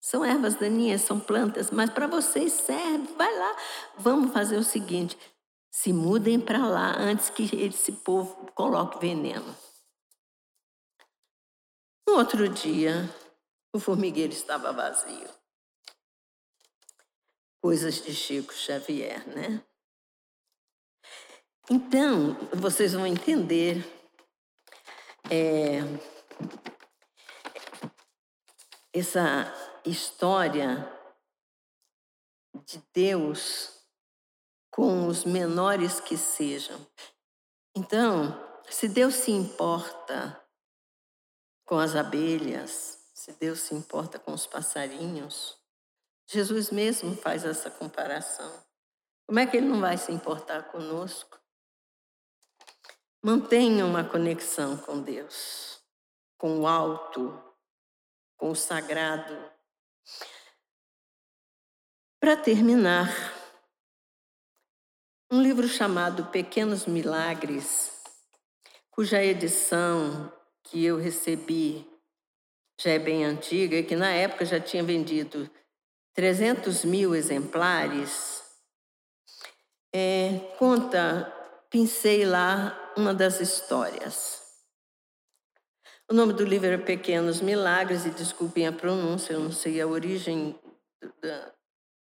[0.00, 3.12] são ervas daninhas, são plantas, mas para vocês serve.
[3.14, 3.56] Vai lá,
[3.98, 5.18] vamos fazer o seguinte:
[5.70, 9.54] se mudem para lá antes que esse povo coloque veneno.
[12.08, 13.08] No outro dia,
[13.72, 15.28] o formigueiro estava vazio.
[17.62, 19.62] Coisas de Chico Xavier, né?
[21.70, 23.84] Então, vocês vão entender
[25.30, 25.82] é,
[28.92, 30.90] essa história
[32.64, 33.80] de Deus
[34.70, 36.86] com os menores que sejam.
[37.74, 40.40] Então, se Deus se importa
[41.64, 45.58] com as abelhas, se Deus se importa com os passarinhos,
[46.26, 48.64] Jesus mesmo faz essa comparação.
[49.26, 51.38] Como é que ele não vai se importar conosco?
[53.22, 55.80] Mantenha uma conexão com Deus,
[56.38, 57.40] com o alto,
[58.36, 59.36] com o sagrado,
[62.20, 63.08] para terminar,
[65.32, 68.02] Um livro chamado Pequenos Milagres,
[68.90, 70.32] cuja edição
[70.64, 71.88] que eu recebi
[72.80, 75.48] já é bem antiga e que na época já tinha vendido
[76.14, 78.42] 300 mil exemplares,
[79.94, 81.32] é, conta,
[81.70, 84.39] pincei lá uma das histórias.
[86.10, 89.86] O nome do livro é Pequenos Milagres, e desculpem a pronúncia, eu não sei a
[89.86, 90.58] origem,
[91.22, 91.54] da,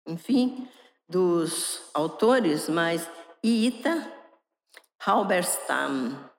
[0.05, 0.65] enfim,
[1.09, 3.05] dos autores, mas
[3.43, 4.09] Ita
[5.05, 6.31] Halberstam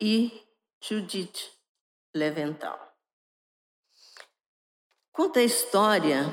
[0.00, 0.40] e
[0.80, 1.50] Judith
[2.14, 2.78] Leventhal.
[5.10, 6.26] Conta a história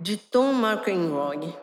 [0.00, 1.54] de Tom McEnroy,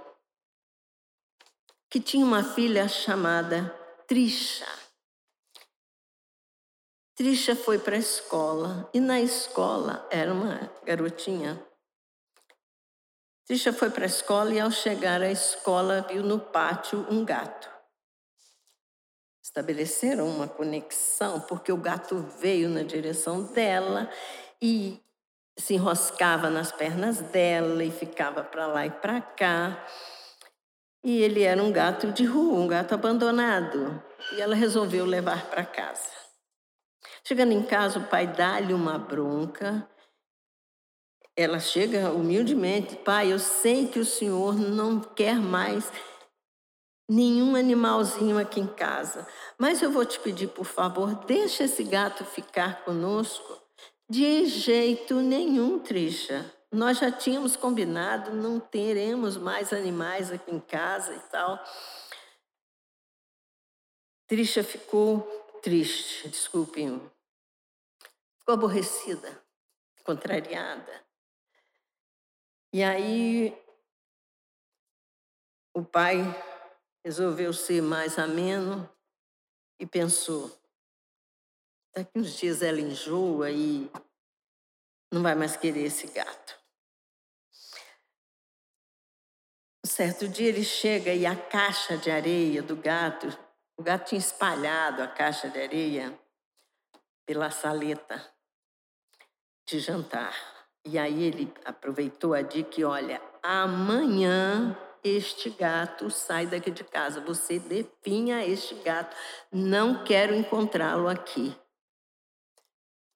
[1.89, 3.67] que tinha uma filha chamada
[4.07, 4.82] Trisha.
[7.15, 11.63] Trisha foi para a escola e na escola era uma garotinha.
[13.45, 17.69] Trisha foi para a escola e ao chegar à escola viu no pátio um gato.
[19.43, 24.09] Estabeleceram uma conexão porque o gato veio na direção dela
[24.59, 24.99] e
[25.55, 29.85] se enroscava nas pernas dela e ficava para lá e para cá.
[31.03, 34.01] E ele era um gato de rua, um gato abandonado.
[34.31, 36.22] E ela resolveu levar para casa.
[37.25, 39.87] Chegando em casa, o pai dá-lhe uma bronca.
[41.35, 45.89] Ela chega humildemente: Pai, eu sei que o senhor não quer mais
[47.09, 52.25] nenhum animalzinho aqui em casa, mas eu vou te pedir, por favor, deixa esse gato
[52.25, 53.61] ficar conosco.
[54.09, 56.45] De jeito nenhum, Trisha.
[56.71, 61.63] Nós já tínhamos combinado, não teremos mais animais aqui em casa e tal.
[64.27, 67.01] Trisha ficou triste, desculpem.
[68.37, 69.43] Ficou aborrecida,
[70.03, 71.03] contrariada.
[72.73, 73.57] E aí
[75.73, 76.19] o pai
[77.03, 78.87] resolveu ser mais ameno
[79.79, 80.51] e pensou:
[81.95, 83.89] daqui uns dias ela enjoa e
[85.11, 86.61] não vai mais querer esse gato.
[89.93, 93.27] certo dia ele chega e a caixa de areia do gato,
[93.77, 96.17] o gato tinha espalhado a caixa de areia
[97.25, 98.23] pela saleta
[99.67, 100.35] de jantar.
[100.85, 107.21] E aí ele aproveitou a dica e olha, amanhã este gato sai daqui de casa.
[107.21, 109.15] Você definha este gato.
[109.51, 111.57] Não quero encontrá-lo aqui.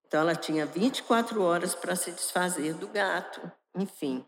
[0.06, 3.52] Então ela tinha 24 horas para se desfazer do gato.
[3.76, 4.26] Enfim,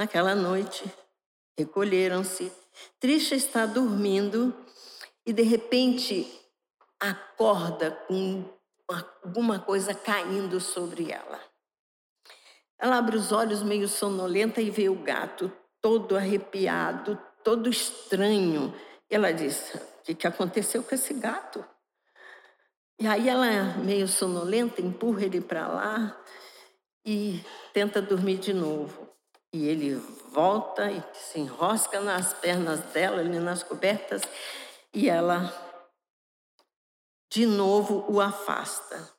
[0.00, 0.90] Naquela noite,
[1.58, 2.50] recolheram-se.
[2.98, 4.54] Trisha está dormindo
[5.24, 6.26] e, de repente,
[6.98, 8.44] acorda com
[8.88, 11.40] alguma coisa caindo sobre ela.
[12.78, 18.74] Ela abre os olhos meio sonolenta e vê o gato todo arrepiado, todo estranho.
[19.10, 21.64] E ela diz: O que, que aconteceu com esse gato?
[22.98, 26.24] E aí ela, meio sonolenta, empurra ele para lá
[27.04, 27.42] e
[27.72, 29.09] tenta dormir de novo.
[29.52, 29.96] E ele
[30.30, 34.22] volta e se enrosca nas pernas dela, ali nas cobertas,
[34.94, 35.52] e ela
[37.30, 39.10] de novo o afasta.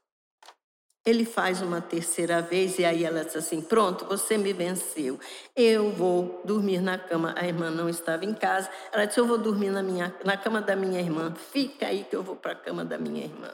[1.03, 5.19] Ele faz uma terceira vez e aí ela diz assim: Pronto, você me venceu.
[5.55, 7.33] Eu vou dormir na cama.
[7.35, 8.69] A irmã não estava em casa.
[8.91, 11.33] Ela disse: Eu vou dormir na, minha, na cama da minha irmã.
[11.33, 13.51] Fica aí que eu vou para a cama da minha irmã.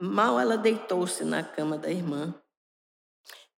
[0.00, 2.34] Mal ela deitou-se na cama da irmã,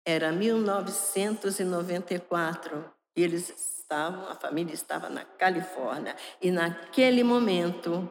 [0.07, 8.09] era 1994 e eles estavam, a família estava na Califórnia e naquele momento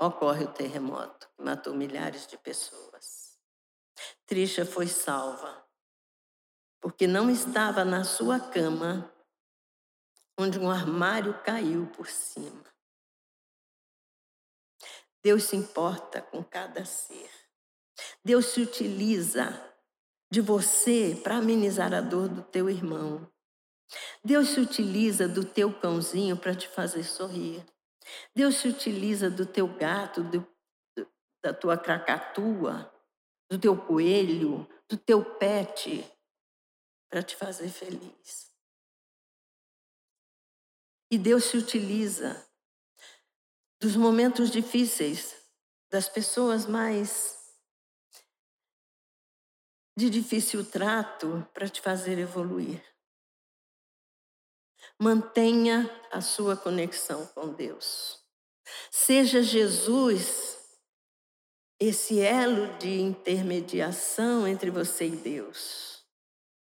[0.00, 3.38] ocorre o terremoto que matou milhares de pessoas.
[4.24, 5.62] Trisha foi salva
[6.80, 9.12] porque não estava na sua cama
[10.38, 12.64] onde um armário caiu por cima.
[15.22, 17.43] Deus se importa com cada ser.
[18.24, 19.60] Deus se utiliza
[20.30, 23.30] de você para amenizar a dor do teu irmão.
[24.24, 27.64] Deus se utiliza do teu cãozinho para te fazer sorrir.
[28.34, 30.46] Deus se utiliza do teu gato, do,
[31.42, 32.92] da tua cracatua,
[33.50, 36.04] do teu coelho, do teu pet,
[37.08, 38.52] para te fazer feliz.
[41.10, 42.44] E Deus se utiliza
[43.80, 45.36] dos momentos difíceis,
[45.90, 47.43] das pessoas mais
[49.96, 52.82] de difícil trato para te fazer evoluir.
[54.98, 58.22] Mantenha a sua conexão com Deus.
[58.90, 60.58] Seja Jesus
[61.80, 66.04] esse elo de intermediação entre você e Deus.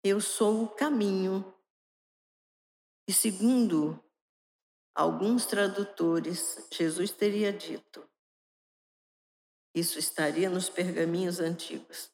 [0.02, 1.54] Eu sou o caminho.
[3.08, 4.02] E segundo
[4.94, 8.08] alguns tradutores, Jesus teria dito:
[9.74, 12.11] isso estaria nos pergaminhos antigos.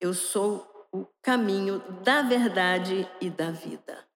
[0.00, 4.08] Eu sou o caminho da verdade e da vida.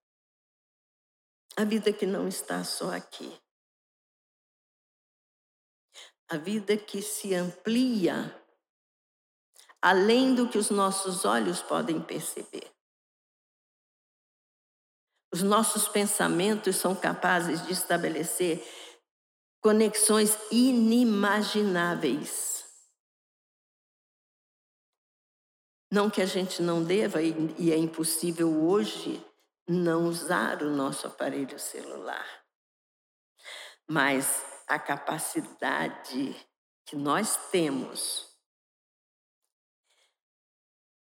[1.57, 3.39] A vida que não está só aqui.
[6.29, 8.41] A vida que se amplia
[9.81, 12.73] além do que os nossos olhos podem perceber.
[15.31, 18.67] Os nossos pensamentos são capazes de estabelecer
[19.61, 22.54] conexões inimagináveis
[25.95, 29.25] Não que a gente não deva, e é impossível hoje,
[29.65, 32.27] não usar o nosso aparelho celular.
[33.87, 36.35] Mas a capacidade
[36.85, 38.27] que nós temos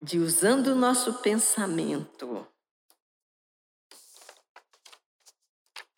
[0.01, 2.45] de, usando o nosso pensamento,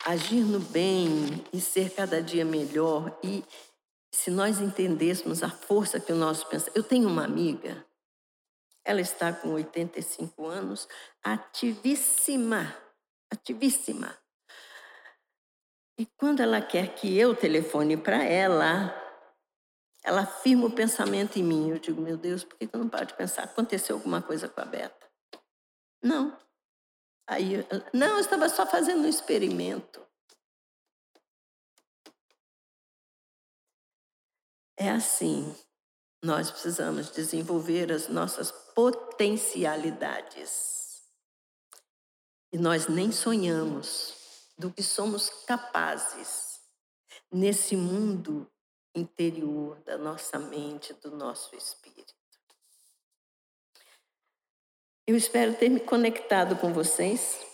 [0.04, 3.44] agir no bem e ser cada dia melhor, e
[4.14, 6.76] se nós entendêssemos a força que o nosso pensamento.
[6.76, 7.87] Eu tenho uma amiga
[8.88, 10.88] ela está com 85 anos,
[11.22, 12.74] ativíssima,
[13.30, 14.16] ativíssima.
[15.98, 18.94] E quando ela quer que eu telefone para ela,
[20.02, 21.68] ela firma o pensamento em mim.
[21.68, 23.42] Eu digo, meu Deus, por que eu não paro de pensar?
[23.42, 25.06] Aconteceu alguma coisa com a Beta?
[26.02, 26.34] Não.
[27.26, 27.56] Aí,
[27.92, 30.00] não, eu estava só fazendo um experimento.
[34.78, 35.54] É assim.
[36.24, 41.02] Nós precisamos desenvolver as nossas potencialidades.
[42.52, 46.60] E nós nem sonhamos do que somos capazes
[47.28, 48.48] nesse mundo
[48.94, 52.14] interior da nossa mente, do nosso espírito.
[55.08, 57.44] Eu espero ter me conectado com vocês.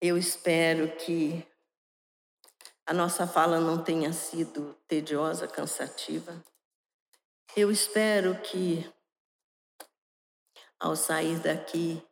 [0.00, 1.46] Eu espero que
[2.86, 6.42] a nossa fala não tenha sido tediosa, cansativa.
[7.54, 8.90] Eu espero que,
[10.78, 12.02] ao sair daqui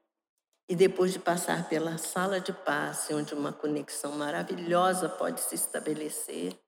[0.68, 6.58] e depois de passar pela sala de passe, onde uma conexão maravilhosa pode se estabelecer,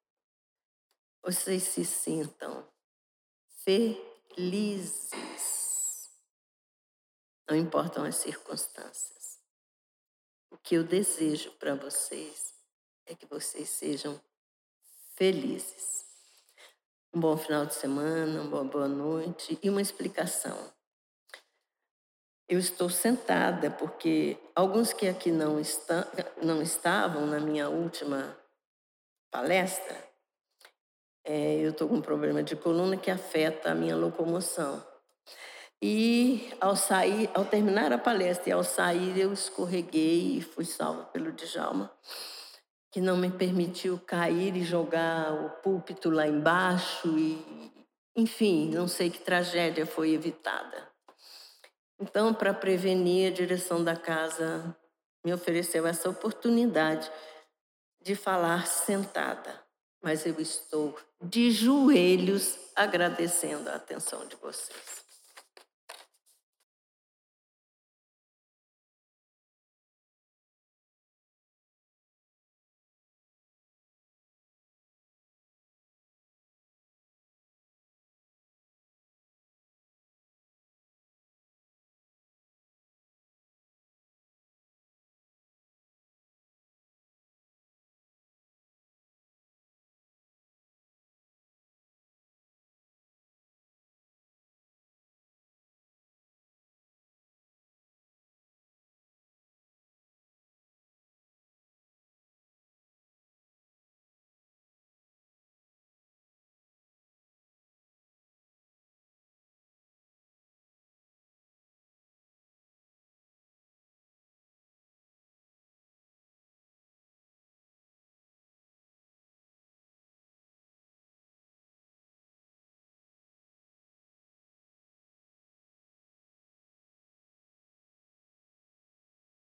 [1.22, 2.64] vocês se sintam
[3.64, 5.09] felizes.
[7.49, 9.40] Não importam as circunstâncias.
[10.51, 12.55] O que eu desejo para vocês
[13.07, 14.20] é que vocês sejam
[15.16, 15.99] felizes
[17.12, 20.72] um bom final de semana, uma boa noite e uma explicação.
[22.49, 26.07] Eu estou sentada porque alguns que aqui não, está,
[26.42, 28.36] não estavam na minha última
[29.30, 29.96] palestra,
[31.24, 34.82] é, eu estou com um problema de coluna que afeta a minha locomoção.
[35.80, 41.05] E ao sair, ao terminar a palestra e ao sair, eu escorreguei e fui salva
[41.05, 41.92] pelo Djalma
[42.90, 47.68] que não me permitiu cair e jogar o púlpito lá embaixo e
[48.16, 50.88] enfim, não sei que tragédia foi evitada.
[52.01, 54.76] Então, para prevenir, a direção da casa
[55.24, 57.11] me ofereceu essa oportunidade
[58.01, 59.61] de falar sentada,
[60.03, 64.97] mas eu estou de joelhos agradecendo a atenção de vocês.